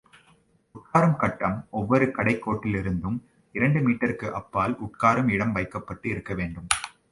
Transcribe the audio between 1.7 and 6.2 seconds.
ஒவ்வொரு கடைக் கோட்டிலிருந்தும் இரண்டு மீட்டருக்கு அப்பால் உட்காரும் இடம் வைக்கப்பட்டு